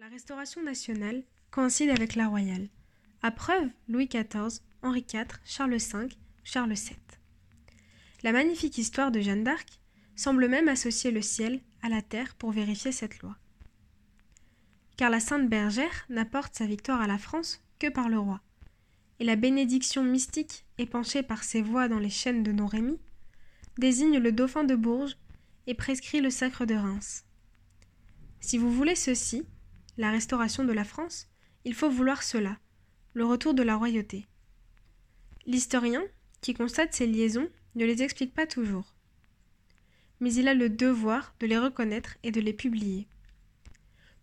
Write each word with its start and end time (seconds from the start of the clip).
La 0.00 0.08
Restauration 0.08 0.62
nationale 0.62 1.22
coïncide 1.50 1.90
avec 1.90 2.14
la 2.14 2.26
royale. 2.26 2.70
À 3.20 3.30
preuve, 3.30 3.68
Louis 3.86 4.06
XIV, 4.06 4.62
Henri 4.80 5.04
IV, 5.12 5.26
Charles 5.44 5.76
V, 5.76 6.08
Charles 6.42 6.72
VII. 6.72 6.96
La 8.22 8.32
magnifique 8.32 8.78
histoire 8.78 9.10
de 9.10 9.20
Jeanne 9.20 9.44
d'Arc 9.44 9.78
semble 10.16 10.48
même 10.48 10.68
associer 10.68 11.10
le 11.10 11.20
ciel 11.20 11.60
à 11.82 11.90
la 11.90 12.00
terre 12.00 12.34
pour 12.36 12.50
vérifier 12.50 12.92
cette 12.92 13.18
loi. 13.18 13.36
Car 14.96 15.10
la 15.10 15.20
Sainte 15.20 15.50
Bergère 15.50 16.06
n'apporte 16.08 16.54
sa 16.54 16.64
victoire 16.64 17.02
à 17.02 17.06
la 17.06 17.18
France 17.18 17.62
que 17.78 17.88
par 17.88 18.08
le 18.08 18.18
roi. 18.18 18.40
Et 19.18 19.24
la 19.24 19.36
bénédiction 19.36 20.02
mystique 20.02 20.64
épanchée 20.78 21.22
par 21.22 21.44
ses 21.44 21.60
voix 21.60 21.88
dans 21.88 21.98
les 21.98 22.08
chaînes 22.08 22.42
de 22.42 22.52
Non-Rémy 22.52 22.98
désigne 23.76 24.16
le 24.16 24.32
dauphin 24.32 24.64
de 24.64 24.76
Bourges 24.76 25.18
et 25.66 25.74
prescrit 25.74 26.22
le 26.22 26.30
sacre 26.30 26.64
de 26.64 26.74
Reims. 26.74 27.26
Si 28.40 28.56
vous 28.56 28.72
voulez 28.72 28.96
ceci, 28.96 29.44
la 30.00 30.10
restauration 30.10 30.64
de 30.64 30.72
la 30.72 30.84
France, 30.84 31.28
il 31.66 31.74
faut 31.74 31.90
vouloir 31.90 32.22
cela, 32.22 32.58
le 33.12 33.26
retour 33.26 33.52
de 33.52 33.62
la 33.62 33.76
royauté. 33.76 34.26
L'historien, 35.44 36.02
qui 36.40 36.54
constate 36.54 36.94
ces 36.94 37.06
liaisons, 37.06 37.50
ne 37.74 37.84
les 37.84 38.02
explique 38.02 38.32
pas 38.32 38.46
toujours. 38.46 38.94
Mais 40.18 40.32
il 40.32 40.48
a 40.48 40.54
le 40.54 40.70
devoir 40.70 41.34
de 41.38 41.46
les 41.46 41.58
reconnaître 41.58 42.16
et 42.22 42.30
de 42.30 42.40
les 42.40 42.54
publier. 42.54 43.08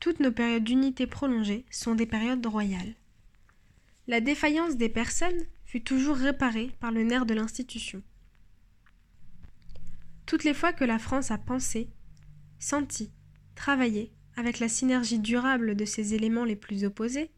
Toutes 0.00 0.18
nos 0.18 0.32
périodes 0.32 0.64
d'unité 0.64 1.06
prolongée 1.06 1.66
sont 1.70 1.94
des 1.94 2.06
périodes 2.06 2.46
royales. 2.46 2.94
La 4.06 4.22
défaillance 4.22 4.76
des 4.76 4.88
personnes 4.88 5.44
fut 5.66 5.84
toujours 5.84 6.16
réparée 6.16 6.70
par 6.80 6.90
le 6.90 7.02
nerf 7.02 7.26
de 7.26 7.34
l'institution. 7.34 8.02
Toutes 10.24 10.44
les 10.44 10.54
fois 10.54 10.72
que 10.72 10.84
la 10.84 10.98
France 10.98 11.30
a 11.30 11.36
pensé, 11.36 11.90
senti, 12.58 13.10
travaillé 13.54 14.10
avec 14.36 14.58
la 14.58 14.68
synergie 14.68 15.18
durable 15.18 15.74
de 15.74 15.84
ces 15.84 16.14
éléments 16.14 16.44
les 16.44 16.56
plus 16.56 16.84
opposés, 16.84 17.30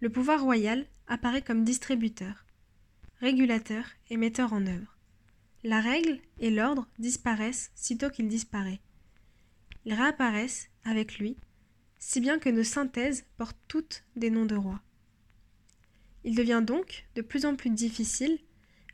le 0.00 0.10
pouvoir 0.10 0.42
royal 0.42 0.86
apparaît 1.08 1.42
comme 1.42 1.64
distributeur, 1.64 2.44
régulateur 3.20 3.84
et 4.10 4.16
metteur 4.16 4.52
en 4.52 4.66
œuvre. 4.66 4.96
La 5.64 5.80
règle 5.80 6.20
et 6.38 6.50
l'ordre 6.50 6.86
disparaissent 6.98 7.70
sitôt 7.74 8.10
qu'il 8.10 8.28
disparaît. 8.28 8.80
Ils 9.84 9.94
réapparaissent 9.94 10.68
avec 10.84 11.18
lui, 11.18 11.36
si 11.98 12.20
bien 12.20 12.38
que 12.38 12.48
nos 12.48 12.62
synthèses 12.62 13.24
portent 13.36 13.58
toutes 13.66 14.04
des 14.14 14.30
noms 14.30 14.46
de 14.46 14.54
rois. 14.54 14.80
Il 16.24 16.34
devient 16.34 16.62
donc 16.64 17.06
de 17.14 17.22
plus 17.22 17.46
en 17.46 17.56
plus 17.56 17.70
difficile 17.70 18.38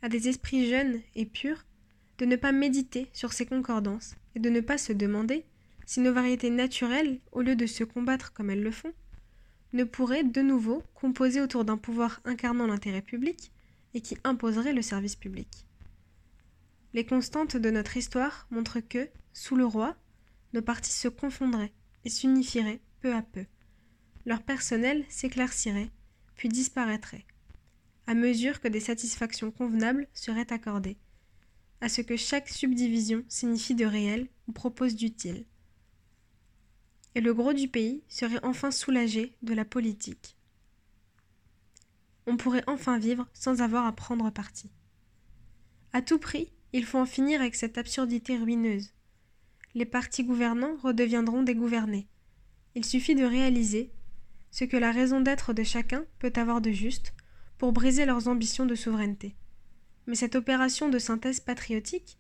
à 0.03 0.09
des 0.09 0.29
esprits 0.29 0.69
jeunes 0.69 1.01
et 1.15 1.27
purs 1.27 1.65
de 2.19 2.25
ne 2.25 2.37
pas 2.37 2.53
méditer 2.53 3.09
sur 3.13 3.33
ces 3.33 3.45
concordances 3.45 4.15
et 4.35 4.39
de 4.39 4.51
ne 4.51 4.61
pas 4.61 4.79
se 4.79 4.93
demander 4.93 5.45
si 5.87 6.01
nos 6.01 6.13
variétés 6.13 6.51
naturelles, 6.51 7.21
au 7.33 7.43
lieu 7.43 7.57
de 7.57 7.67
se 7.67 7.85
combattre 7.85 8.33
comme 8.33 8.51
elles 8.51 8.63
le 8.63 8.71
font, 8.71 8.93
ne 9.73 9.85
pourraient 9.85 10.25
de 10.25 10.41
nouveau 10.41 10.83
composer 10.95 11.41
autour 11.41 11.65
d'un 11.65 11.77
pouvoir 11.77 12.21
incarnant 12.25 12.67
l'intérêt 12.67 13.03
public 13.03 13.53
et 13.93 14.01
qui 14.01 14.17
imposerait 14.25 14.73
le 14.73 14.83
service 14.83 15.17
public. 15.17 15.67
Les 16.93 17.05
constantes 17.05 17.57
de 17.57 17.71
notre 17.71 17.97
histoire 17.97 18.47
montrent 18.51 18.81
que, 18.81 19.09
sous 19.33 19.57
le 19.57 19.67
roi, 19.67 19.97
nos 20.53 20.63
partis 20.63 20.93
se 20.93 21.09
confondraient 21.09 21.73
et 22.05 22.11
s'unifieraient 22.11 22.81
peu 23.01 23.13
à 23.13 23.23
peu. 23.23 23.45
Leur 24.27 24.43
personnel 24.43 25.05
s'éclaircirait, 25.09 25.91
puis 26.37 26.48
disparaîtrait, 26.48 27.27
à 28.07 28.15
mesure 28.15 28.61
que 28.61 28.69
des 28.69 28.81
satisfactions 28.81 29.51
convenables 29.51 30.07
seraient 30.13 30.53
accordées, 30.53 30.98
à 31.81 31.89
ce 31.89 32.01
que 32.01 32.17
chaque 32.17 32.48
subdivision 32.48 33.25
signifie 33.29 33.75
de 33.75 33.85
réel 33.85 34.29
ou 34.47 34.53
propose 34.53 34.95
d'utile 34.95 35.45
et 37.15 37.20
le 37.20 37.34
gros 37.34 37.53
du 37.53 37.69
pays 37.69 38.03
serait 38.09 38.43
enfin 38.43 38.70
soulagé 38.70 39.37
de 39.43 39.55
la 39.55 39.65
politique. 39.65 40.37
On 42.27 42.37
pourrait 42.37 42.65
enfin 42.67 42.98
vivre 42.98 43.27
sans 43.33 43.61
avoir 43.61 43.87
à 43.87 43.93
prendre 43.93 44.31
parti. 44.31 44.70
À 45.92 46.03
tout 46.03 46.19
prix, 46.19 46.51
il 46.73 46.85
faut 46.85 46.98
en 46.98 47.07
finir 47.07 47.41
avec 47.41 47.55
cette 47.55 47.79
absurdité 47.79 48.36
ruineuse. 48.36 48.91
Les 49.75 49.85
partis 49.85 50.25
gouvernants 50.25 50.77
redeviendront 50.83 51.42
des 51.42 51.55
gouvernés. 51.55 52.08
Il 52.75 52.85
suffit 52.85 53.14
de 53.14 53.25
réaliser 53.25 53.92
ce 54.51 54.64
que 54.64 54.77
la 54.77 54.91
raison 54.91 55.20
d'être 55.20 55.52
de 55.52 55.63
chacun 55.63 56.05
peut 56.19 56.33
avoir 56.36 56.61
de 56.61 56.70
juste 56.70 57.13
pour 57.58 57.73
briser 57.73 58.07
leurs 58.07 58.29
ambitions 58.29 58.67
de 58.67 58.75
souveraineté. 58.75 59.36
Mais 60.07 60.14
cette 60.14 60.35
opération 60.35 60.89
de 60.89 60.98
synthèse 60.98 61.41
patriotique 61.41 62.19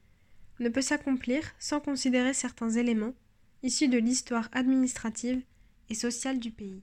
ne 0.60 0.68
peut 0.68 0.82
s'accomplir 0.82 1.52
sans 1.58 1.80
considérer 1.80 2.34
certains 2.34 2.70
éléments 2.70 3.14
issus 3.64 3.88
de 3.88 3.98
l'histoire 3.98 4.48
administrative 4.52 5.42
et 5.88 5.94
sociale 5.94 6.38
du 6.38 6.50
pays. 6.50 6.82